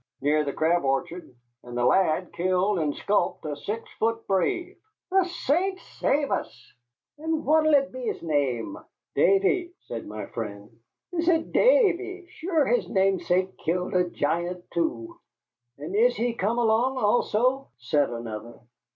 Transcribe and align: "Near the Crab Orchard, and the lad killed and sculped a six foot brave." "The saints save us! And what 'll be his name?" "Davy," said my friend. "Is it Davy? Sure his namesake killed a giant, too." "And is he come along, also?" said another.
"Near 0.19 0.43
the 0.43 0.51
Crab 0.51 0.83
Orchard, 0.83 1.31
and 1.63 1.77
the 1.77 1.85
lad 1.85 2.33
killed 2.33 2.79
and 2.79 2.95
sculped 2.95 3.45
a 3.45 3.55
six 3.55 3.87
foot 3.99 4.25
brave." 4.25 4.75
"The 5.11 5.25
saints 5.25 5.83
save 5.99 6.31
us! 6.31 6.73
And 7.19 7.45
what 7.45 7.67
'll 7.67 7.87
be 7.91 8.05
his 8.07 8.23
name?" 8.23 8.79
"Davy," 9.13 9.73
said 9.81 10.07
my 10.07 10.25
friend. 10.25 10.71
"Is 11.13 11.29
it 11.29 11.51
Davy? 11.51 12.25
Sure 12.31 12.65
his 12.65 12.89
namesake 12.89 13.55
killed 13.59 13.93
a 13.93 14.09
giant, 14.09 14.63
too." 14.71 15.19
"And 15.77 15.95
is 15.95 16.15
he 16.15 16.33
come 16.33 16.57
along, 16.57 16.97
also?" 16.97 17.67
said 17.77 18.09
another. 18.09 18.59